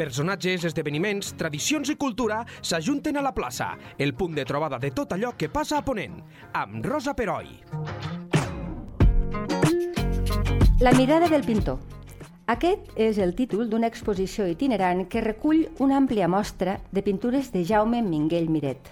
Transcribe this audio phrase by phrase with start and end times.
[0.00, 5.12] Personatges, esdeveniments, tradicions i cultura s'ajunten a la plaça, el punt de trobada de tot
[5.12, 6.14] allò que passa a Ponent,
[6.56, 7.50] amb Rosa Peroi.
[10.80, 11.76] La mirada del pintor.
[12.48, 17.66] Aquest és el títol d'una exposició itinerant que recull una àmplia mostra de pintures de
[17.68, 18.88] Jaume Minguell Miret.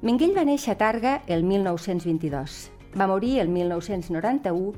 [0.00, 2.70] Minguell va néixer a Targa el 1922.
[2.96, 4.72] Va morir el 1991,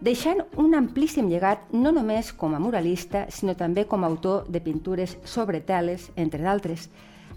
[0.00, 4.60] deixant un amplíssim llegat no només com a muralista, sinó també com a autor de
[4.62, 6.88] pintures sobre teles, entre d'altres.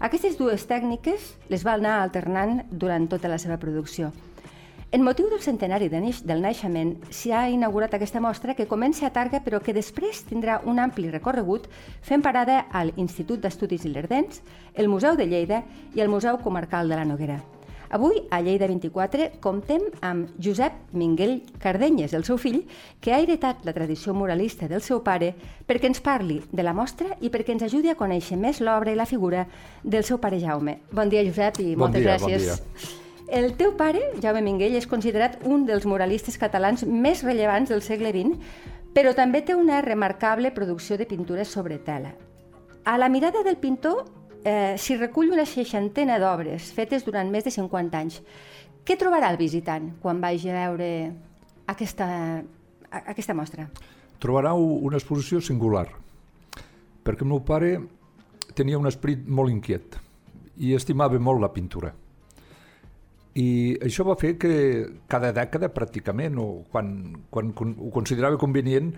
[0.02, 4.12] Aquestes dues tècniques les va anar alternant durant tota la seva producció.
[4.92, 9.06] En motiu del centenari de neix, del naixement, s'hi ha inaugurat aquesta mostra que comença
[9.06, 11.70] a Targa però que després tindrà un ampli recorregut
[12.04, 14.42] fent parada al Institut d'Estudis Ilerdencs,
[14.74, 17.40] el Museu de Lleida i el Museu Comarcal de la Noguera.
[17.92, 22.62] Avui, a Lleida 24, comptem amb Josep Minguell Cardenyes, el seu fill,
[23.04, 25.34] que ha heretat la tradició muralista del seu pare
[25.68, 28.96] perquè ens parli de la mostra i perquè ens ajudi a conèixer més l'obra i
[28.96, 29.44] la figura
[29.84, 30.78] del seu pare Jaume.
[30.88, 32.48] Bon dia, Josep, i bon moltes dia, gràcies.
[32.48, 33.36] Bon dia.
[33.42, 38.14] El teu pare, Jaume Minguell, és considerat un dels muralistes catalans més rellevants del segle
[38.16, 38.40] XX,
[38.96, 42.16] però també té una remarcable producció de pintures sobre tela.
[42.88, 44.08] A la mirada del pintor
[44.44, 48.20] eh, s'hi recull una seixantena d'obres fetes durant més de 50 anys.
[48.82, 50.88] Què trobarà el visitant quan vagi a veure
[51.70, 52.08] aquesta,
[52.90, 53.68] aquesta mostra?
[54.22, 55.86] Trobarà una exposició singular,
[57.02, 57.76] perquè el meu pare
[58.54, 59.98] tenia un esperit molt inquiet
[60.62, 61.92] i estimava molt la pintura.
[63.32, 64.52] I això va fer que
[65.08, 66.90] cada dècada, pràcticament, o quan,
[67.32, 68.90] quan, ho considerava convenient,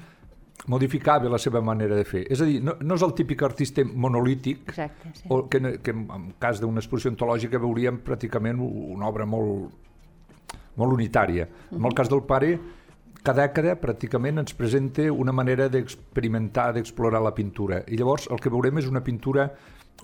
[0.67, 2.25] modificava la seva manera de fer.
[2.33, 5.27] És a dir, no, no és el típic artista monolític, Exacte, sí.
[5.29, 9.75] o que, que en cas d'una exposició ontològica veuríem pràcticament una obra molt,
[10.81, 11.45] molt unitària.
[11.45, 11.79] Uh -huh.
[11.79, 12.59] En el cas del pare,
[13.23, 17.83] cada dècada pràcticament ens presenta una manera d'experimentar, d'explorar la pintura.
[17.89, 19.51] I llavors el que veurem és una pintura,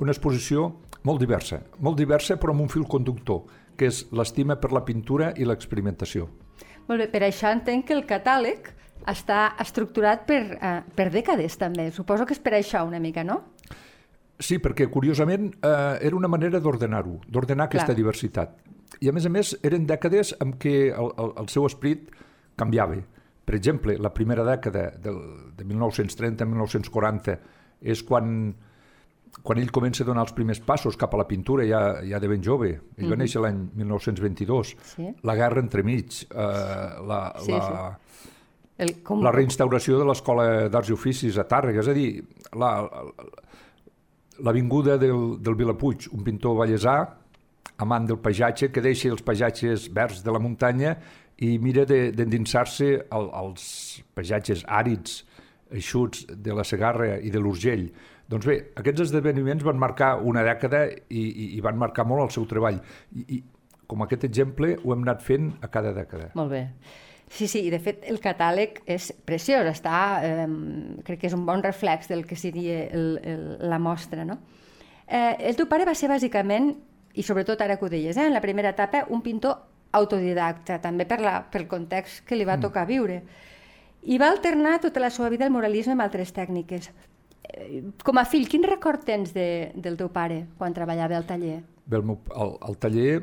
[0.00, 3.42] una exposició molt diversa, molt diversa però amb un fil conductor,
[3.76, 6.28] que és l'estima per la pintura i l'experimentació.
[6.88, 11.90] Molt bé, per això entenc que el catàleg està estructurat per, uh, per dècades també.
[11.90, 13.42] Suposo que és per això una mica, no?
[14.40, 17.98] Sí, perquè curiosament eh, era una manera d'ordenar-ho, d'ordenar aquesta Clar.
[17.98, 18.54] diversitat.
[19.04, 22.08] I a més a més eren dècades en què el, el, el seu esprit
[22.58, 22.96] canviava.
[23.44, 25.20] Per exemple, la primera dècada del,
[25.58, 27.36] de 1930-1940
[27.92, 28.54] és quan,
[29.44, 32.30] quan ell comença a donar els primers passos cap a la pintura ja, ja de
[32.30, 32.70] ben jove.
[32.70, 33.10] Ell mm -hmm.
[33.10, 34.76] va néixer l'any 1922.
[34.96, 35.14] Sí.
[35.22, 37.98] La guerra entremig, eh, la, Sí, la,
[38.80, 42.08] El, com, la reinstauració de l'Escola d'Arts i Oficis a Tàrrega, és a dir,
[42.56, 42.70] la,
[44.46, 46.96] l'avinguda del, del Vilapuig, un pintor ballesà,
[47.80, 50.94] amant del paisatge, que deixa els paisatges verds de la muntanya
[51.40, 53.64] i mira d'endinsar-se de, al, als
[54.16, 55.22] paisatges àrids,
[55.70, 57.86] eixuts de la Segarra i de l'Urgell.
[58.30, 62.34] Doncs bé, aquests esdeveniments van marcar una dècada i, i, i van marcar molt el
[62.34, 62.78] seu treball.
[63.16, 63.40] I, i
[63.90, 66.30] com aquest exemple ho hem anat fent a cada dècada.
[66.38, 66.64] Molt bé.
[67.30, 69.96] Sí, sí, i de fet el catàleg és preciós, està,
[70.26, 70.46] eh,
[71.06, 74.40] crec que és un bon reflex del que seria el, el, la mostra, no?
[75.06, 76.72] Eh, el teu pare va ser bàsicament,
[77.14, 79.60] i sobretot ara que ho deies, eh, en la primera etapa, un pintor
[79.92, 83.20] autodidacta, també per la, pel context que li va tocar viure.
[84.02, 86.90] I va alternar tota la seva vida el moralisme amb altres tècniques.
[87.50, 91.60] Eh, Com a fill, quin record tens de, del teu pare quan treballava al taller?
[91.86, 93.14] Bé, el, meu, el, el taller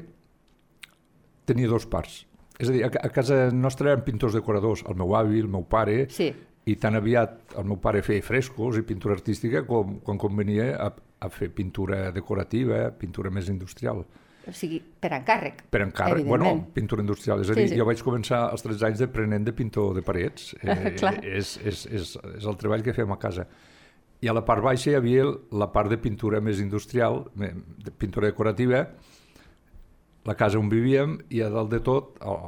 [1.47, 2.26] tenia dos parts.
[2.59, 6.07] És a dir, a, casa nostra eren pintors decoradors, el meu avi, el meu pare,
[6.09, 6.31] Sí.
[6.65, 10.89] i tan aviat el meu pare feia frescos i pintura artística com quan convenia a,
[11.21, 14.03] a fer pintura decorativa, pintura més industrial.
[14.47, 15.65] O sigui, per encàrrec.
[15.69, 17.41] Per encàrrec, bueno, pintura industrial.
[17.43, 17.77] És a Sí, dir, sí.
[17.77, 20.53] jo vaig començar als 13 anys d'aprenent de pintor de parets.
[20.63, 20.93] Eh,
[21.37, 23.45] és, és, és, és el treball que fem a casa.
[24.23, 28.27] I a la part baixa hi havia la part de pintura més industrial, de pintura
[28.31, 28.87] decorativa,
[30.27, 32.39] la casa on vivíem, i a dalt de tot, al,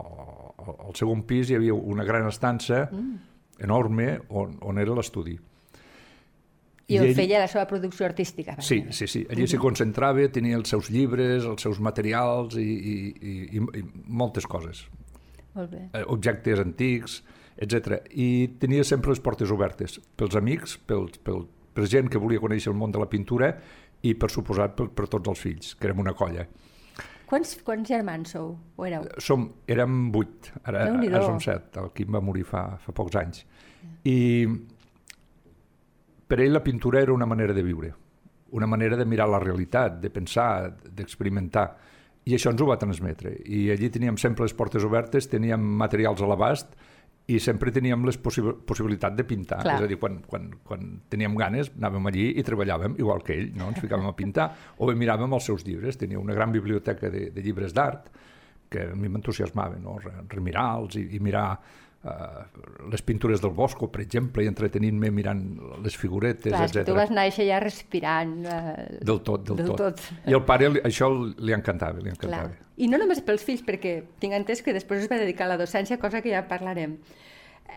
[0.67, 3.13] al, segon pis, hi havia una gran estança mm.
[3.63, 5.37] enorme on, on era l'estudi.
[6.89, 8.55] I on feia la seva producció artística.
[8.65, 9.21] Sí, sí, sí.
[9.29, 13.83] Allí s'hi concentrava, tenia els seus llibres, els seus materials i, i, i, i, i
[14.09, 14.87] moltes coses.
[15.53, 15.83] Molt bé.
[15.93, 17.19] eh, objectes antics,
[17.61, 17.99] etc.
[18.09, 21.45] I tenia sempre les portes obertes pels amics, pels, pel,
[21.77, 23.53] per gent que volia conèixer el món de la pintura
[24.01, 26.47] i, per suposat, per, per tots els fills, que érem una colla.
[27.29, 28.55] Quants, quants germans sou?
[28.75, 29.05] O éreu?
[29.21, 33.43] Som, érem vuit, ara, ara som set, el Quim va morir fa, fa pocs anys.
[34.09, 34.47] I
[36.29, 37.91] per ell la pintura era una manera de viure,
[38.57, 41.67] una manera de mirar la realitat, de pensar, d'experimentar.
[42.25, 43.35] I això ens ho va transmetre.
[43.45, 46.73] I allí teníem sempre les portes obertes, teníem materials a l'abast
[47.29, 49.59] i sempre teníem les possi possibilitat de pintar.
[49.61, 49.75] Clar.
[49.77, 53.51] És a dir, quan, quan, quan teníem ganes, anàvem allí i treballàvem igual que ell,
[53.59, 53.67] no?
[53.69, 55.99] ens ficàvem a pintar, o bé miràvem els seus llibres.
[56.01, 58.09] Tenia una gran biblioteca de, de llibres d'art
[58.69, 59.97] que a mi m'entusiasmava, no?
[60.01, 61.51] Re- remirar-los i, i mirar
[62.91, 65.41] les pintures del Bosco, per exemple, i entretenint-me mirant
[65.83, 66.85] les figuretes, Clar, etc.
[66.87, 68.37] tu vas néixer ja respirant.
[68.47, 69.81] Eh, Del tot, del, Del tot.
[69.99, 70.27] tot.
[70.29, 72.15] I al pare això li encantava, li clar.
[72.15, 72.67] encantava.
[72.79, 75.57] I no només pels fills, perquè tinc entès que després es va dedicar a la
[75.59, 76.95] docència, cosa que ja parlarem.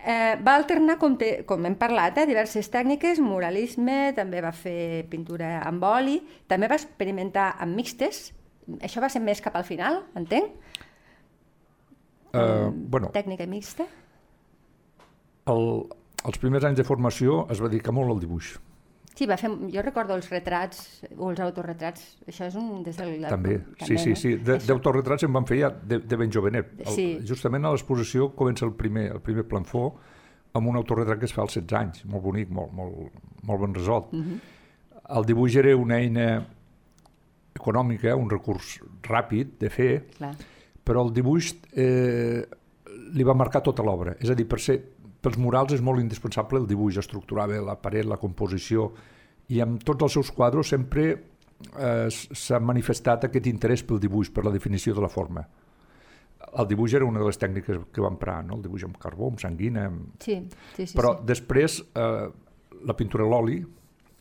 [0.07, 5.05] Eh, va alternar, com, te, com hem parlat, eh, diverses tècniques, muralisme, també va fer
[5.11, 8.31] pintura amb oli, també va experimentar amb mixtes,
[8.81, 10.55] això va ser més cap al final, entenc?
[12.33, 13.85] Uh, bueno, Tècnica mixta.
[15.47, 15.65] El,
[16.29, 18.53] els primers anys de formació es va dedicar molt al dibuix.
[19.15, 22.83] Sí, va fer, jo recordo els retrats o els autorretrats, això és un...
[22.83, 24.17] Des del, També, sí, sí, no?
[24.17, 24.31] sí.
[24.41, 26.71] De- Això- D'autorretrats en van fer ja de, de ben jovenet.
[26.81, 27.07] El, Sí.
[27.29, 29.85] Justament a l'exposició comença el primer, el primer planfó
[30.55, 33.13] amb un autorretrat que es fa als 16 anys, molt bonic, molt, molt,
[33.45, 34.13] molt ben resolt.
[34.17, 34.41] Mhm.
[35.13, 36.27] El dibuix era una eina
[37.55, 40.33] econòmica, un recurs ràpid de fer, Clar.
[40.85, 42.43] però el dibuix eh,
[43.13, 44.17] li va marcar tota l'obra.
[44.21, 44.79] És a dir, per ser,
[45.23, 48.91] pels murals és molt indispensable el dibuix, estructurava la paret, la composició,
[49.53, 54.45] i amb tots els seus quadros sempre eh, s'ha manifestat aquest interès pel dibuix, per
[54.47, 55.45] la definició de la forma.
[56.59, 58.59] El dibuix era una de les tècniques que va emprar, no?
[58.59, 60.17] el dibuix amb carbó, amb sanguina, amb...
[60.21, 60.41] Sí,
[60.77, 60.97] sí, sí.
[60.99, 61.27] però sí.
[61.31, 62.27] després eh,
[62.83, 63.61] la pintura a l'oli,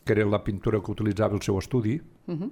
[0.04, 2.50] que era la pintura que utilitzava el seu estudi, Mhm.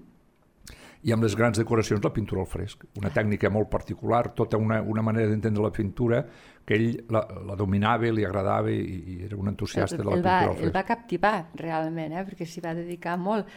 [1.02, 2.84] I amb les grans decoracions la pintura al fresc.
[3.00, 6.20] Una tècnica molt particular, tota una, una manera d'entendre la pintura
[6.66, 10.24] que ell la, la dominava, li agradava i, i era un entusiasta de la el,
[10.24, 10.74] va, pintura al el fresc.
[10.76, 12.24] va captivar realment, eh?
[12.28, 13.48] perquè s'hi va dedicar molt.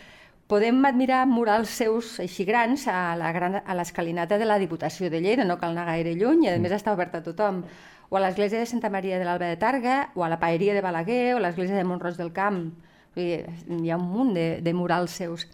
[0.47, 5.19] Podem admirar murals seus així grans a la gran, a l'escalinata de la Diputació de
[5.23, 7.63] Lleida, no cal anar gaire lluny, i a més està obert a tothom.
[8.11, 10.83] O a l'església de Santa Maria de l'Alba de Targa, o a la Paeria de
[10.85, 12.67] Balaguer, o a l'església de Montroig del Camp.
[13.15, 15.47] Hi ha un munt de, de murals seus.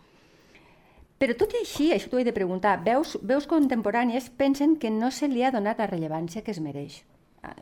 [1.19, 5.12] Però tot i així, això t'ho he de preguntar, veus, veus contemporànies pensen que no
[5.12, 7.01] se li ha donat la rellevància que es mereix.
[7.44, 7.56] Ah,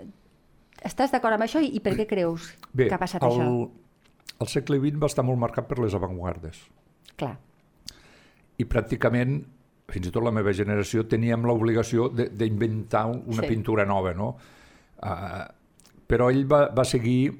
[0.86, 3.70] Estàs d'acord amb això i, i per què creus Bé, que ha passat el, això?
[4.46, 6.60] el segle XX va estar molt marcat per les avantguardes.
[7.18, 7.34] Clar,
[8.62, 9.40] I pràcticament,
[9.90, 13.48] fins i tot la meva generació, teníem l'obligació de- d'inventar un- una Sí.
[13.50, 14.36] pintura nova, no?
[15.02, 15.46] Uh,
[16.08, 17.34] però ell va, va seguir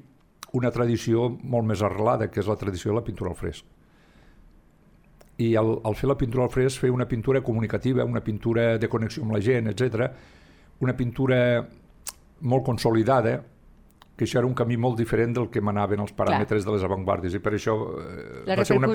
[0.52, 3.64] una tradició molt més arrelada, que és la tradició de la pintura al fresc.
[5.38, 8.88] I al, al fer la pintura al fresc, fer una pintura comunicativa, una pintura de
[8.90, 10.08] connexió amb la gent, etc.
[10.80, 11.38] una pintura
[12.40, 13.36] molt consolidada,
[14.18, 17.34] que això era un camí molt diferent del que manaven els paràmetres de les avantguardes,
[17.34, 18.88] i per això eh, la va ser una.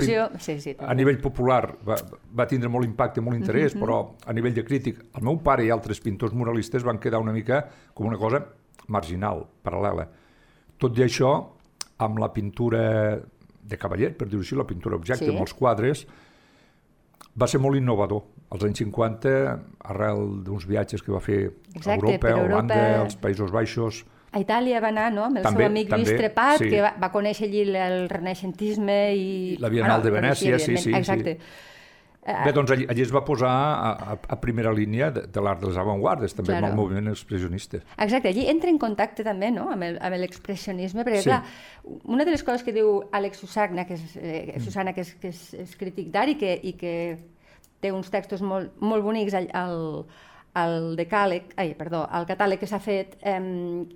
[0.43, 1.95] Sí, sí, a nivell popular va,
[2.35, 3.79] va tindre molt impacte, molt interès, Mhm.
[3.85, 7.31] però a nivell de crític, el meu pare i altres pintors muralistes van quedar una
[7.31, 8.43] mica com una cosa
[8.87, 10.09] marginal, paral·lela.
[10.77, 11.31] Tot i això,
[11.99, 13.21] amb la pintura
[13.63, 15.31] de cavaller, per dir-ho així, la pintura objecte, Sí.
[15.31, 16.05] amb els quadres,
[17.39, 18.23] va ser molt innovador.
[18.53, 19.31] Als anys 50,
[19.89, 21.39] arrel d'uns viatges que va fer
[21.73, 23.01] Exacte, a Europa, a Holanda, Europa.
[23.07, 26.17] als Països Baixos, A Itàlia va anar, no?, amb el També, seu amic Lluís també,
[26.17, 26.69] Trepat, sí.
[26.71, 29.57] que va, va conèixer allí el, renaixentisme i...
[29.61, 31.29] La Biennal de coneixia, Venècia, sí, sí, evidentment, sí.
[31.37, 31.73] Exacte.
[32.45, 35.59] Bé, doncs allí, allí es va posar a, a, a primera línia de, de l'art
[35.61, 36.65] de les avantguardes, també Claro.
[36.65, 37.81] amb el moviment expressionista.
[37.97, 39.67] Exacte, allí entra en contacte també no?
[39.69, 39.83] amb
[40.17, 41.29] l'expressionisme, perquè Sí.
[41.29, 41.43] clar,
[42.05, 45.29] una de les coses que diu Àlex Susana, que és, eh, Susana, que és, que
[45.29, 46.95] és, és crític d'art i, que, i que
[47.83, 50.05] té uns textos molt, molt bonics al, al,
[50.59, 53.39] al decàleg, ai, perdó, al catàleg que s'ha fet, eh,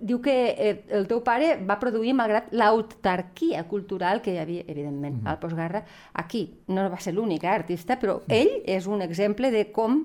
[0.01, 5.21] diu que eh, el teu pare va produir malgrat l'autarquia cultural que hi havia, evidentment,
[5.29, 6.47] al postguerra, aquí.
[6.73, 10.01] No va ser l'únic eh, artista, però ell és un exemple de com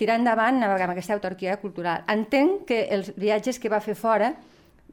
[0.00, 2.02] tirar endavant amb aquesta autarquia cultural.
[2.10, 4.32] Entenc que els viatges que va fer fora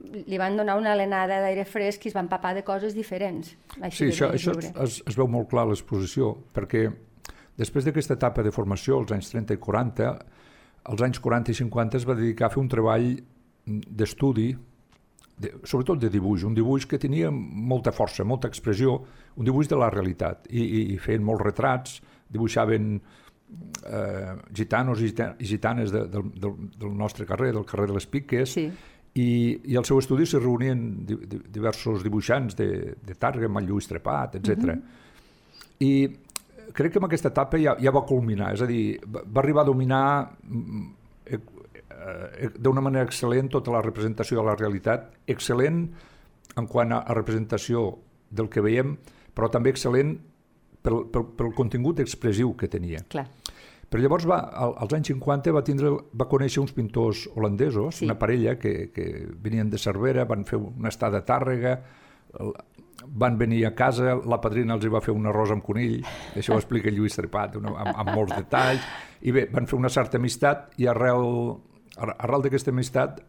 [0.01, 3.53] li van donar una alenada d'aire fresc i es van empapar de coses diferents.
[3.93, 6.87] Sí, de això, això es, es veu molt clar a l'exposició, perquè
[7.57, 10.11] després d'aquesta etapa de formació, als anys 30 i 40,
[10.91, 13.09] als anys 40 i 50 es va dedicar a fer un treball
[13.65, 14.49] d'estudi,
[15.41, 18.95] de, sobretot de dibuix, un dibuix que tenia molta força, molta expressió,
[19.35, 21.99] un dibuix de la realitat, i, i, i feien molts retrats,
[22.31, 22.95] dibuixaven
[23.85, 27.97] eh, gitanos i gita- i gitanes de, del, del, del nostre carrer, del carrer de
[27.99, 28.67] les Piques, Sí.
[29.13, 29.29] i,
[29.73, 32.69] i al seu estudi s'hi reunien di, di, diversos dibuixants de,
[33.03, 34.77] de Targa, amb el Lluís Trepat, etc.
[35.83, 35.91] I
[36.73, 39.69] crec que en aquesta etapa ja, ja va culminar, és a dir, va, arribar a
[39.69, 40.03] dominar
[40.43, 40.87] mm,
[41.25, 45.85] eh, eh, d'una manera excel·lent tota la representació de la realitat, excel·lent
[46.57, 47.85] en quant a, a representació
[48.31, 48.95] del que veiem,
[49.35, 50.17] però també excel·lent
[50.83, 53.03] pel, pel, pel contingut expressiu que tenia.
[53.11, 53.27] Clar.
[53.91, 54.37] Però llavors va,
[54.79, 58.05] als anys 50 va, tindre, va conèixer uns pintors holandesos, Sí.
[58.07, 61.73] una parella que, que venien de Cervera, van fer una estada a Tàrrega,
[63.07, 66.03] van venir a casa, la padrina els hi va fer un arròs amb conill,
[66.35, 68.81] això ho explica Lluís Trepat una, amb, amb molts detalls,
[69.21, 71.57] i bé, van fer una certa amistat i arrel,
[71.97, 73.21] ar- arrel d'aquesta amistat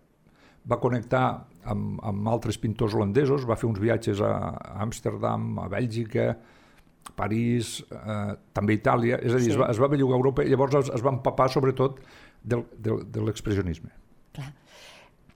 [0.71, 1.25] va connectar
[1.65, 6.37] amb, amb altres pintors holandesos, va fer uns viatges a a Amsterdam, a Bèlgica,
[7.17, 9.51] París, eh, també Itàlia, és a dir, Sí.
[9.51, 9.57] sí.
[9.57, 11.99] es, va, es va bellugar a Europa i llavors es, es va empapar sobretot
[12.43, 13.91] del, del, de l'expressionisme.
[14.33, 14.53] Clar.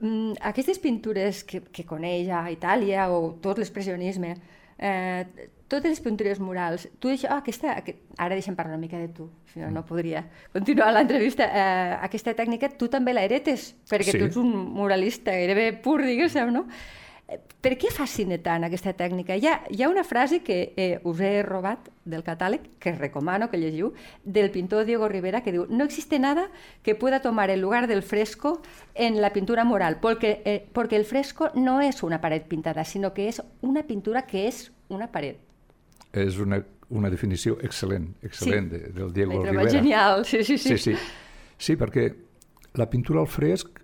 [0.01, 4.35] Mm, aquestes pintures que, que coneix a Itàlia o tot l'expressionisme,
[4.79, 5.25] eh,
[5.69, 9.09] totes les pintures murals, tu això, ah, aquesta, aquest, ara deixem parlar una mica de
[9.09, 10.21] tu, si no, no podria
[10.53, 11.49] continuar l'entrevista.
[11.49, 14.19] Eh, aquesta tècnica tu també la heretes, perquè Sí.
[14.21, 16.67] tu ets un muralista gairebé pur, diguéssim, no?
[17.61, 19.35] Per què fascina tant aquesta tècnica?
[19.35, 23.49] Hi ha, hi ha una frase que eh, us he robat del catàleg, que recomano
[23.51, 23.89] que llegiu,
[24.23, 26.45] del pintor Diego Rivera, que diu no existe nada
[26.87, 28.63] que pueda tomar el lugar del fresco
[28.95, 33.13] en la pintura mural, porque, eh, porque el fresco no es una pared pintada, sino
[33.13, 35.35] que es una pintura que es una pared.
[36.13, 38.77] És una, una definició excel·lent, excel·lent Sí.
[38.79, 39.69] de, del Diego Rivera.
[39.71, 40.79] genial, sí, sí, sí.
[40.79, 40.97] Sí, sí.
[41.59, 42.15] Sí, perquè
[42.75, 43.81] la pintura al fresc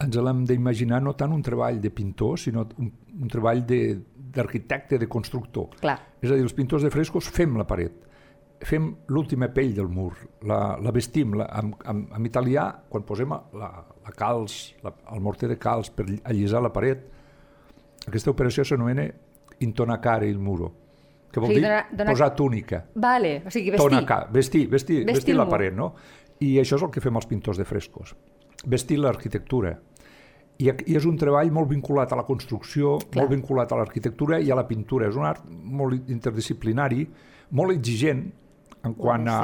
[0.00, 2.90] ens l'hem d'imaginar no tant un treball de pintor, sinó un,
[3.22, 4.00] un treball de-
[4.34, 5.68] d'arquitecte, de, de constructor.
[5.80, 5.98] Clar.
[6.20, 7.92] És a dir, els pintors de frescos fem la paret,
[8.64, 11.34] fem l'última pell del mur, la, la vestim.
[11.38, 13.68] La, en, en, en italià, quan posem la,
[14.04, 17.04] la calç, la, el morter de calç per allisar la paret,
[18.08, 19.06] aquesta operació s'anomena
[19.60, 20.72] intonacare il muro,
[21.30, 22.84] que vol O sigui, dir donar- donar- posar túnica.
[22.94, 23.86] Vale, o sigui, vestir.
[23.90, 25.92] Tonaca, vestir, vestir, Vestir vestir, la paret, no?
[26.40, 28.16] I això és el que fem els pintors de frescos.
[28.70, 29.74] Vestir l'arquitectura.
[30.58, 33.24] I, I és un treball molt vinculat a la construcció, Clar.
[33.24, 35.08] molt vinculat a l'arquitectura i a la pintura.
[35.10, 37.06] És un art molt interdisciplinari,
[37.58, 38.24] molt exigent
[38.84, 39.38] en quant a,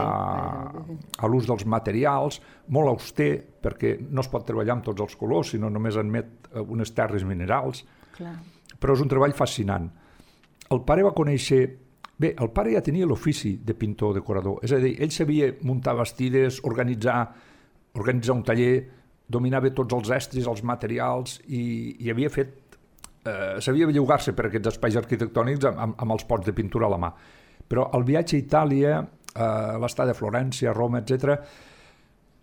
[1.16, 2.40] a l'ús dels materials,
[2.76, 3.32] molt auster,
[3.64, 7.24] perquè no es pot treballar amb tots els colors, sinó només admet eh, unes terres
[7.24, 7.82] minerals
[8.16, 8.34] Clar.
[8.78, 9.88] però és un treball fascinant.
[10.70, 11.62] El pare va conèixer...
[12.20, 15.94] Bé, el pare ja tenia l'ofici de pintor decorador, és a dir, ell sabia muntar
[15.96, 17.22] vestides, organitzar,
[17.96, 18.74] organitzar un taller,
[19.30, 21.62] dominava tots els estris, els materials, i,
[22.02, 22.56] i havia fet...
[23.20, 26.94] Eh, sabia bellugar-se per aquests espais arquitectònics amb, amb, amb els pots de pintura a
[26.94, 27.10] la mà.
[27.70, 28.94] Però el viatge a Itàlia,
[29.34, 31.36] eh, l'estada a Florència, Roma, etc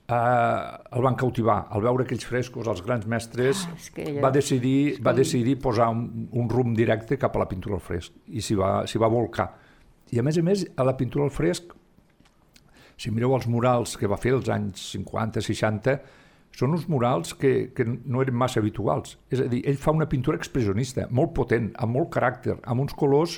[0.08, 1.66] eh, el van cautivar.
[1.76, 5.90] Al veure aquells frescos, els grans mestres, Ah, que ella- va decidir, va decidir posar
[5.90, 9.50] un, un rumb directe cap a la pintura al fresc i s'hi va, va volcar.
[10.12, 11.74] I a més a més, a la pintura al fresc,
[12.98, 15.98] si mireu els murals que va fer als anys 50, 60,
[16.58, 19.18] són uns murals que, que no eren massa habituals.
[19.30, 22.96] És a dir, ell fa una pintura expressionista, molt potent, amb molt caràcter, amb uns
[22.98, 23.38] colors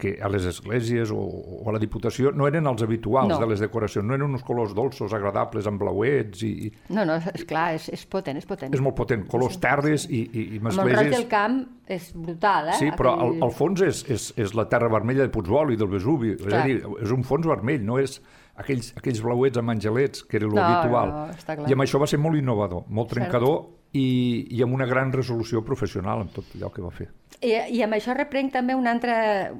[0.00, 3.36] que a les esglésies o, o a la Diputació no eren els habituals No.
[3.38, 7.44] de les decoracions, no eren uns colors dolços, agradables, amb blauets i, No, no, és
[7.46, 8.74] clar, és, és potent, és potent.
[8.74, 12.72] és molt potent, colors terres i, i, i Amb el roig del camp és brutal,
[12.72, 12.78] eh?
[12.80, 15.78] Sí, però al, Aquell- al fons és, és, és la terra vermella de Puigdol i
[15.78, 16.32] del Vesuvi.
[16.40, 16.64] És Clar.
[16.64, 18.18] a dir, és un fons vermell, no és
[18.56, 21.08] aquells, aquells blauets amb angelets, que era No, l'habitual.
[21.12, 21.68] no, clar.
[21.68, 23.20] I amb això va ser molt innovador, molt Cert.
[23.20, 27.08] trencador i, i amb una gran resolució professional en tot allò que va fer.
[27.40, 29.52] I, I amb això reprenc també una altra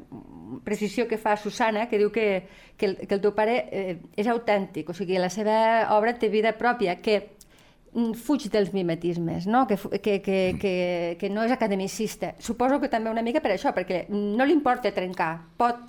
[0.64, 2.46] precisió que fa Susana, que diu que,
[2.76, 5.56] que, el, que el teu pare eh, és autèntic, o sigui, la seva
[5.96, 7.16] obra té vida pròpia, que
[7.92, 9.66] mm, fuig dels mimetismes, no?
[9.66, 10.74] Que, que, que, que,
[11.20, 12.34] que no és academicista.
[12.38, 15.32] Suposo que també una mica per això, perquè no li importa trencar.
[15.58, 15.82] Pot,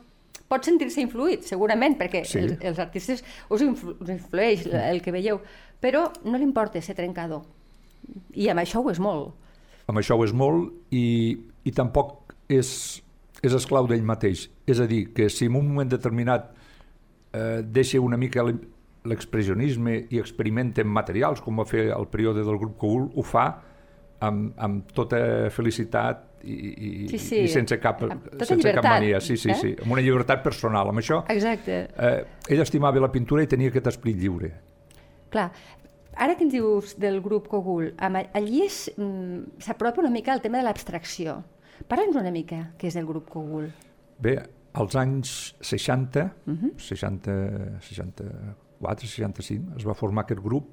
[0.48, 2.40] pot sentir-se influït, segurament, perquè Sí.
[2.40, 5.40] els, els artistes us, influ, us influeix el que veieu,
[5.82, 7.42] però no li importa ser trencador.
[8.34, 9.34] I amb això ho és molt.
[9.88, 13.02] Amb això ho és molt i, i tampoc és,
[13.42, 14.50] és esclau d'ell mateix.
[14.68, 16.52] És a dir, que si en un moment determinat
[17.34, 18.46] eh, deixa una mica
[19.06, 23.48] l'expressionisme i experimenta amb materials, com va fer el període del grup Cogul, ho fa
[24.20, 27.40] amb, amb tota felicitat i, i, Sí, sí.
[27.44, 29.20] i sense cap, tota sense cap llibertat, mania.
[29.22, 29.56] Sí, sí, eh?
[29.56, 30.90] sí, amb una llibertat personal.
[30.90, 31.80] Amb això, Exacte.
[31.98, 34.52] eh, ell estimava la pintura i tenia aquest esprit lliure.
[35.34, 35.50] Clar,
[36.16, 40.64] ara que ens dius del grup Cogul, allí mm, s'apropa una mica al tema de
[40.64, 41.44] l'abstracció.
[41.90, 43.72] Parla'ns una mica què és el grup Cogul.
[44.20, 44.38] Bé,
[44.74, 46.72] als anys 60, Mhm.
[46.78, 50.70] 60, 64, 65, es va formar aquest grup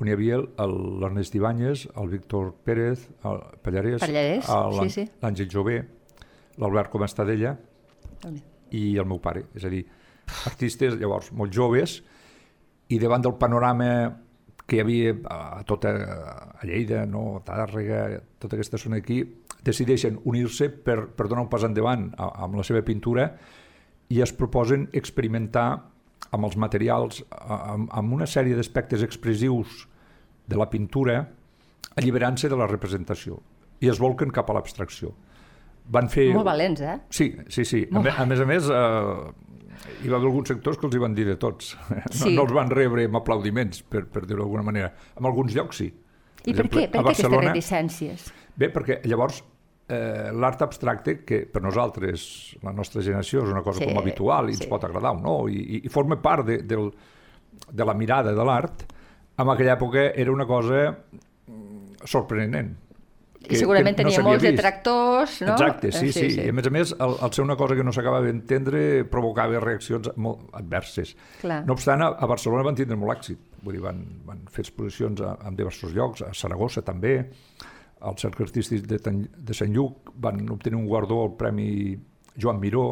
[0.00, 5.10] on hi havia l'Ernest Ibáñez, el Víctor Pérez, el Pallarès, Pallarès, el- sí, sí.
[5.22, 5.78] l'Àngel Jové,
[6.58, 7.56] l'Albert Comestadella
[8.72, 9.46] i el meu pare.
[9.54, 9.84] És a dir,
[10.46, 12.02] artistes llavors molt joves
[12.88, 13.88] i davant del panorama
[14.66, 15.92] que hi havia a tota
[16.58, 19.20] a Lleida, no, a Tàrrega, tota aquesta zona aquí,
[19.62, 23.28] decideixen unir-se per, per donar un pas endavant a- amb la seva pintura
[24.08, 25.68] i es proposen experimentar
[26.32, 29.84] amb els materials, amb, amb una sèrie d'aspectes expressius
[30.46, 31.20] de la pintura,
[31.96, 33.40] alliberant-se de la representació
[33.80, 35.12] i es volquen cap a l'abstracció.
[35.92, 36.30] Van fer...
[36.34, 36.96] Molt valents, eh?
[37.14, 37.84] Sí, sí, sí.
[37.92, 39.46] A, a més a més, eh,
[40.02, 41.74] hi va haver alguns sectors que els hi van dir de tots.
[42.16, 42.32] Sí.
[42.32, 44.90] No, no els van rebre amb aplaudiments, per, per dir-ho d'alguna manera.
[45.18, 45.90] En alguns llocs sí.
[46.46, 46.88] I per, exemple, per què?
[46.90, 48.26] Per què aquestes reticències?
[48.56, 49.42] Bé, perquè llavors
[49.88, 54.50] eh, l'art abstracte, que per nosaltres, la nostra generació, és una cosa sí, com habitual
[54.50, 54.64] i sí.
[54.64, 56.90] ens pot agradar o no, i, i forma part de, del,
[57.70, 58.86] de la mirada de l'art,
[59.36, 62.74] en aquella època era una cosa mm, sorprenent.
[63.46, 64.56] Que, I segurament que no tenia molts vist.
[64.56, 65.52] detractors, no?
[65.54, 66.14] Exacte, sí, sí.
[66.16, 66.30] sí.
[66.34, 66.46] sí.
[66.48, 68.80] I a més a més, el, el ser una cosa que no s'acaba d'entendre
[69.12, 71.12] provocava reaccions molt adverses.
[71.44, 71.60] Clar.
[71.68, 73.44] No obstant, a, a Barcelona van tindre molt èxit.
[73.62, 77.20] Vull dir, van, van fer exposicions a, en diversos llocs, a Saragossa també,
[78.00, 81.96] al Cercle Artístic de, de Sant Lluc van obtenir un guardó al Premi
[82.36, 82.88] Joan Miró,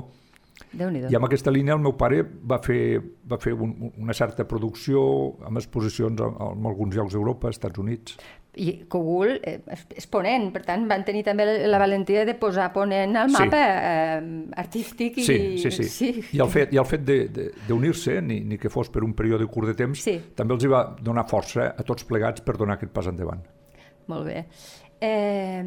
[0.75, 5.03] i amb aquesta línia el meu pare va fer, va fer un, una certa producció
[5.47, 8.17] amb exposicions en alguns llocs d'Europa, Estats Units.
[8.63, 9.57] I Cogul eh,
[9.99, 13.89] és ponent, per tant van tenir també la valentia de posar ponent al mapa sí.
[13.91, 15.19] eh, artístic.
[15.23, 15.27] I...
[15.27, 16.13] Sí, sí, sí, sí.
[16.39, 17.03] I el fet, i el fet
[17.67, 20.21] d'unir-se, ni, ni que fos per un període curt de temps, sí.
[20.39, 23.43] també els hi va donar força a tots plegats per donar aquest pas endavant.
[24.11, 24.45] Molt bé.
[25.05, 25.65] Eh,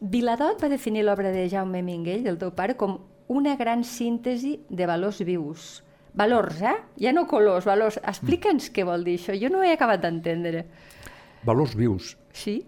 [0.00, 2.96] Viladot va definir l'obra de Jaume Minguell, del teu pare, com
[3.34, 5.68] una gran síntesi de valors vius.
[6.18, 6.76] Valors, eh?
[7.02, 7.98] Ja no colors, valors.
[8.02, 9.36] Explica'ns què vol dir això.
[9.38, 10.64] Jo no he acabat d'entendre.
[11.46, 12.14] Valors vius.
[12.34, 12.60] Sí.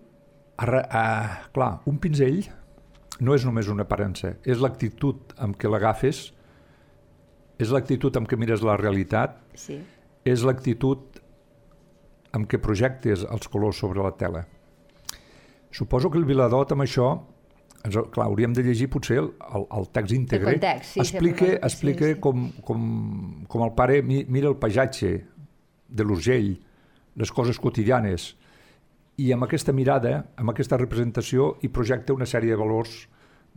[0.60, 2.42] Arra, uh, clar, un pinzell
[3.24, 6.26] no és només una aparença, és l'actitud amb què l'agafes,
[7.60, 9.78] és l'actitud amb què mires la realitat, sí.
[10.24, 11.20] és l'actitud
[12.36, 14.44] amb què projectes els colors sobre la tela.
[15.70, 17.10] Suposo que el Viladot amb això
[17.84, 20.54] ens, clar, hauríem de llegir potser el, el, el text íntegre.
[20.54, 22.20] El context, sí, explica, sí, explica sí, sí.
[22.20, 22.82] Com, com,
[23.48, 25.12] com el pare mira el paisatge
[25.90, 26.52] de l'Urgell,
[27.20, 28.34] les coses quotidianes,
[29.20, 33.02] i amb aquesta mirada, amb aquesta representació, hi projecta una sèrie de valors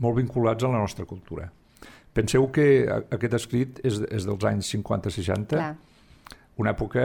[0.03, 1.49] molt vinculats a la nostra cultura.
[2.13, 5.61] Penseu que aquest escrit és, és dels anys 50-60,
[6.61, 7.03] una època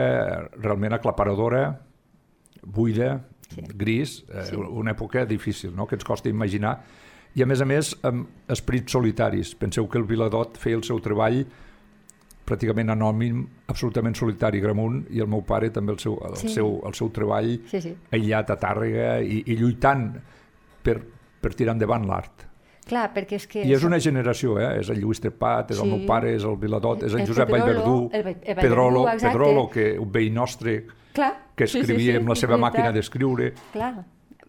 [0.59, 1.63] realment aclaparadora,
[2.61, 3.15] buida,
[3.53, 3.65] sí.
[3.75, 4.55] gris, eh, sí.
[4.55, 5.87] una època difícil, no?
[5.87, 6.77] que ens costa imaginar,
[7.37, 9.53] i a més a més amb esprits solitaris.
[9.59, 11.43] Penseu que el Viladot feia el seu treball
[12.49, 16.49] pràcticament anònim, absolutament solitari, Gramunt, i el meu pare també el seu, el sí.
[16.55, 17.93] seu, el seu treball sí, sí.
[18.15, 20.07] aïllat a Tàrrega i, i lluitant
[20.85, 20.97] per,
[21.41, 22.48] per tirar endavant l'art.
[22.89, 23.63] Clar, perquè és que...
[23.63, 24.69] I és una generació, eh?
[24.81, 25.85] És el Lluís Trepat, és sí.
[25.85, 29.67] el meu pare, és el Viladot, és el, el Josep Vallverdú, el, el Pedrolo, Pedrolo,
[29.69, 30.79] que un veí nostre,
[31.13, 31.33] Clar.
[31.55, 33.53] que escrivia sí, sí, sí, amb la seva màquina d'escriure.
[33.75, 33.93] Clar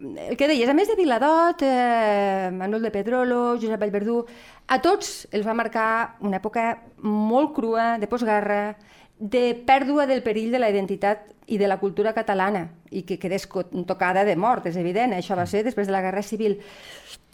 [0.01, 4.23] el que deies, a més de Viladot, eh, Manuel de Pedrolo, Josep Vallverdú,
[4.67, 6.65] a tots els va marcar una època
[7.05, 8.77] molt crua, de postguerra,
[9.19, 13.47] de pèrdua del perill de la identitat i de la cultura catalana, i que quedés
[13.87, 16.57] tocada de mort, és evident, això va ser després de la Guerra Civil.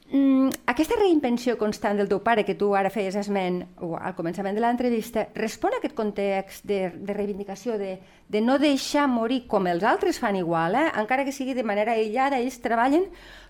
[0.09, 4.55] Mm, aquesta reinvenció constant del teu pare, que tu ara feies esment o al començament
[4.55, 7.97] de l'entrevista, respon a aquest context de, de reivindicació, de,
[8.31, 10.85] de no deixar morir com els altres fan igual, eh?
[11.01, 13.09] encara que sigui de manera aïllada, ells treballen,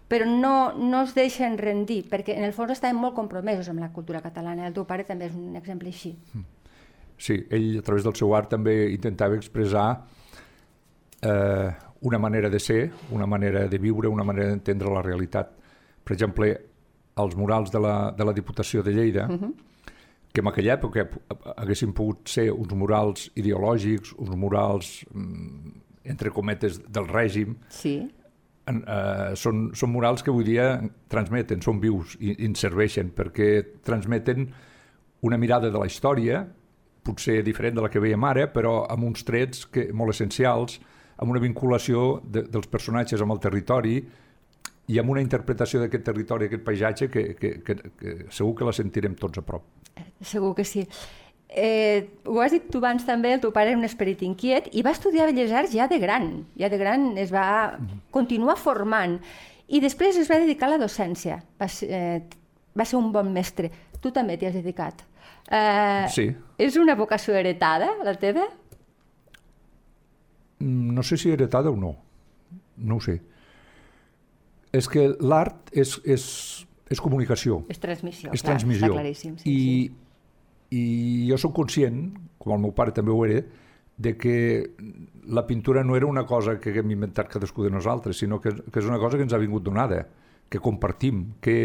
[0.09, 3.91] però no, no es deixen rendir, perquè en el fons estaven molt compromesos amb la
[3.93, 4.65] cultura catalana.
[4.65, 6.15] El teu pare també és un exemple així.
[6.33, 6.47] Hmm.
[7.17, 9.87] Sí, ell a través del seu art també intentava expressar
[11.21, 11.69] eh,
[12.01, 15.56] una manera de ser, una manera de viure, una manera d'entendre la realitat
[16.07, 16.53] per exemple,
[17.19, 19.43] els murals de la, de la Diputació de Lleida, uh mhm.
[19.43, 19.53] -huh.
[20.31, 21.07] que en aquella època
[21.57, 25.71] haguessin pogut ser uns murals ideològics, uns murals, mm,
[26.03, 28.07] entre cometes, del règim, sí.
[28.67, 33.11] en, eh, són, són murals que avui dia transmeten, són vius i, i ens serveixen
[33.15, 34.53] perquè transmeten
[35.21, 36.47] una mirada de la història,
[37.03, 40.79] potser diferent de la que veiem ara, però amb uns trets que, molt essencials,
[41.17, 44.05] amb una vinculació de, dels personatges amb el territori,
[44.87, 48.73] i amb una interpretació d'aquest territori, aquest paisatge, que, que, que, que segur que la
[48.75, 49.65] sentirem tots a prop.
[50.23, 50.85] Segur que sí.
[51.47, 54.83] Eh, ho has dit tu abans també, el teu pare era un esperit inquiet i
[54.83, 56.29] va estudiar Belles Arts ja de gran.
[56.59, 58.01] Ja de gran es va mhm.
[58.15, 59.19] continuar formant
[59.67, 61.41] i després es va dedicar a la docència.
[61.59, 62.21] Va ser, eh,
[62.77, 63.71] va ser un bon mestre.
[63.99, 65.03] Tu també t'hi has dedicat.
[65.51, 66.29] Eh, sí.
[66.59, 68.47] És una vocació heretada, la teva?
[70.59, 71.95] Mm, no sé si heretada o no.
[72.77, 73.19] No ho sé
[74.77, 76.25] és que l'art és, és,
[76.91, 77.61] és comunicació.
[77.71, 78.89] És transmissió, és clar, transmissió.
[78.89, 79.37] està claríssim.
[79.41, 80.77] Sí, I, sí.
[80.77, 80.83] I
[81.31, 82.03] jo sóc conscient,
[82.41, 83.41] com el meu pare també ho era,
[83.97, 84.37] de que
[85.33, 88.81] la pintura no era una cosa que haguem inventat cadascú de nosaltres, sinó que, que
[88.83, 90.03] és una cosa que ens ha vingut donada,
[90.47, 91.57] que compartim, que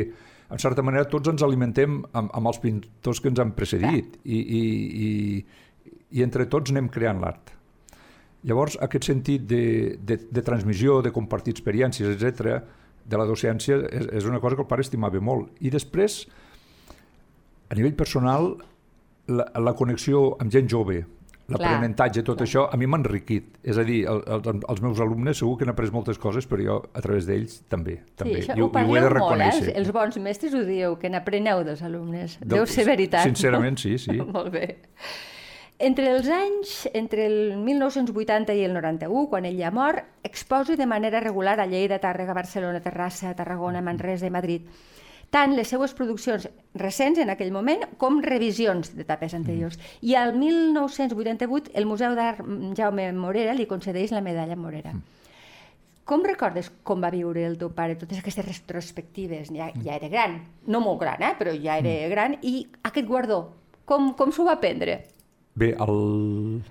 [0.52, 4.38] en certa manera tots ens alimentem amb, amb els pintors que ens han precedit i,
[4.38, 4.62] i,
[5.06, 5.10] i,
[6.18, 7.52] i entre tots anem creant l'art.
[8.48, 9.64] Llavors, aquest sentit de,
[10.02, 14.64] de, de transmissió, de compartir experiències, etc de la docència és, és una cosa que
[14.64, 15.50] el pare estimava molt.
[15.60, 16.22] I després,
[17.68, 18.54] a nivell personal,
[19.32, 21.02] la, la connexió amb gent jove,
[21.52, 22.46] l'aprenentatge, tot clar.
[22.46, 23.58] això, a mi m'ha enriquit.
[23.66, 26.64] És a dir, el, el, els meus alumnes segur que han après moltes coses, però
[26.64, 27.98] jo, a través d'ells, també.
[28.18, 28.38] també.
[28.38, 29.58] Sí, això I, ho, i ho he de reconèixer.
[29.58, 29.74] Molt, eh?
[29.74, 32.38] Els, els bons mestres ho dieu, que n'apreneu dels alumnes.
[32.54, 33.26] Deu ser veritat.
[33.28, 33.84] Sincerament, no?
[33.84, 34.18] sí, sí.
[34.36, 34.66] molt bé.
[35.82, 40.86] Entre els anys, entre el 1980 i el 91, quan ell ja mor, exposa de
[40.86, 44.68] manera regular a Lleida, Tàrrega, Barcelona, Terrassa, Tarragona, Manresa i Madrid
[45.32, 46.44] tant les seues produccions
[46.76, 49.78] recents en aquell moment com revisions d'etapes anteriors.
[49.78, 50.10] Mm.
[50.10, 52.44] I al 1988 el Museu d'Art
[52.76, 54.92] Jaume Morera li concedeix la medalla Morera.
[54.92, 55.02] Mm.
[56.04, 59.48] Com recordes com va viure el teu pare totes aquestes retrospectives?
[59.48, 59.86] Ja, mm.
[59.86, 60.36] ja era gran,
[60.68, 61.32] no molt gran, eh?
[61.40, 62.12] però ja era mm.
[62.12, 63.40] gran, i aquest guardó,
[63.88, 65.00] com, com s'ho va prendre?
[65.58, 66.62] Bé, el...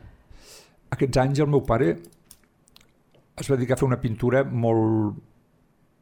[0.96, 1.92] aquests anys el meu pare
[3.42, 5.20] es va dedicar a fer una pintura molt,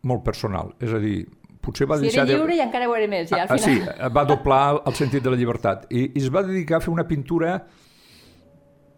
[0.09, 0.73] molt personal.
[0.83, 1.21] És a dir,
[1.63, 2.25] potser va si deixar...
[2.25, 2.59] era lliure de...
[2.59, 3.93] i encara ho era més, ja, al ah, final.
[3.93, 5.87] Sí, va doblar el sentit de la llibertat.
[5.91, 7.57] I, I es va dedicar a fer una pintura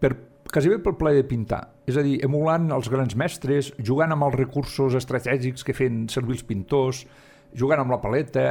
[0.01, 0.13] per,
[0.51, 1.61] quasi bé pel plaer de pintar.
[1.89, 6.39] És a dir, emulant els grans mestres, jugant amb els recursos estratègics que feien servir
[6.39, 7.05] els pintors,
[7.57, 8.45] jugant amb la paleta,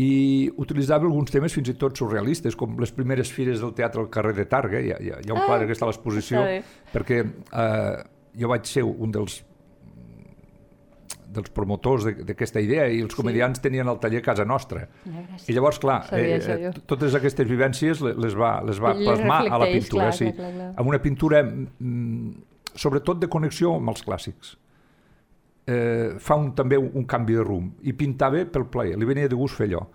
[0.00, 4.10] i utilitzava alguns temes fins i tot surrealistes, com les primeres fires del teatre al
[4.10, 6.42] carrer de Targa, hi ha, hi ha, un ah, quadre que està a l'exposició,
[6.90, 7.98] perquè eh,
[8.40, 9.42] jo vaig ser un dels
[11.34, 13.64] dels promotors d'aquesta idea i els comedians sí.
[13.64, 14.84] tenien el taller a casa nostra.
[15.02, 15.48] Gràcies.
[15.50, 16.70] I llavors, clar, sabia, eh, sabia.
[16.86, 20.28] totes aquestes vivències les va, les va plasmar a la pintura, clar, sí.
[20.30, 20.68] Clar, clar, clar.
[20.78, 22.30] amb una pintura mm,
[22.78, 24.54] sobretot de connexió amb els clàssics
[25.66, 29.30] eh, fa un, també un, un canvi de rumb i pintava pel plaer, li venia
[29.30, 29.86] de gust fer allò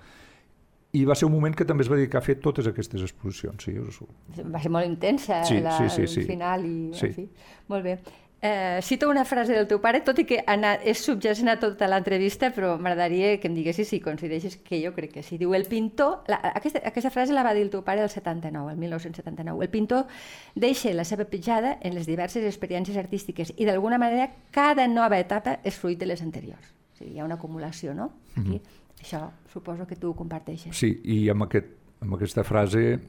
[0.98, 3.62] i va ser un moment que també es va dedicar a fer totes aquestes exposicions.
[3.62, 4.00] Sí, us...
[4.42, 6.24] Va ser molt intensa sí, la, sí, sí, sí.
[6.24, 7.12] el final i sí.
[7.12, 7.26] en fi.
[7.70, 7.94] Molt bé.
[8.42, 11.90] Eh, cito una frase del teu pare, tot i que anat, és subjacent a tota
[11.92, 15.38] l'entrevista, però m'agradaria que em diguessis si coincideixes que jo crec que sí.
[15.38, 16.24] Diu, el pintor...
[16.32, 19.66] La, aquesta, aquesta frase la va dir el teu pare el 79, el 1979.
[19.66, 20.08] El pintor
[20.56, 25.60] deixa la seva pitjada en les diverses experiències artístiques i d'alguna manera cada nova etapa
[25.64, 26.72] és fruit de les anteriors.
[26.96, 28.14] O sigui, hi ha una acumulació, no?
[28.36, 28.78] Aquí, mm -hmm.
[29.00, 30.76] Això suposo que tu ho comparteixes.
[30.76, 31.68] Sí, i amb, aquest,
[32.02, 33.00] amb aquesta frase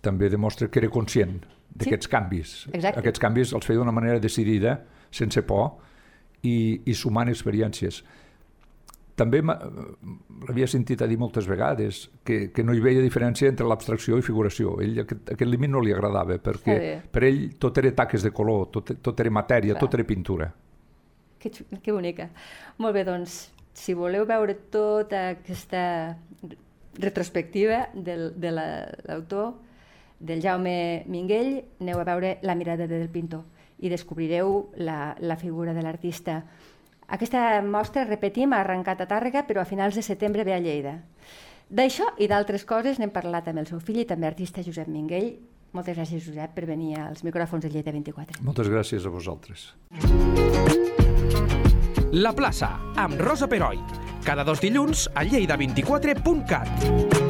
[0.00, 1.40] també demostra que era conscient
[1.74, 2.10] d'aquests sí.
[2.10, 2.52] canvis.
[2.72, 3.00] Exacte.
[3.02, 4.78] Aquests canvis els feia d'una manera decidida,
[5.14, 5.72] sense por,
[6.44, 8.02] i, i sumant experiències.
[9.14, 14.18] També l'havia sentit a dir moltes vegades que, que no hi veia diferència entre l'abstracció
[14.18, 14.74] i figuració.
[14.82, 16.76] Ell aquest, aquest límit no li agradava perquè
[17.14, 19.84] per ell tot era taques de color, tot, tot era matèria, Clar.
[19.86, 20.50] tot era pintura.
[21.38, 22.26] Que, que bonica.
[22.82, 23.38] Molt bé, doncs,
[23.74, 25.84] si voleu veure tota aquesta
[26.98, 29.73] retrospectiva del, de l'autor, la,
[30.20, 33.44] del Jaume Minguell, aneu a veure La mirada del pintor
[33.84, 36.42] i descobrireu la, la figura de l'artista.
[37.12, 40.94] Aquesta mostra, repetim, ha arrencat a Tàrrega, però a finals de setembre ve a Lleida.
[41.68, 45.34] D'això i d'altres coses n'hem parlat amb el seu fill i també artista Josep Minguell.
[45.74, 48.44] Moltes gràcies, Josep, per venir als micròfons de Lleida 24.
[48.46, 49.72] Moltes gràcies a vosaltres.
[52.14, 53.80] La plaça, amb Rosa Peroi.
[54.24, 57.23] Cada dos dilluns a lleida24.cat.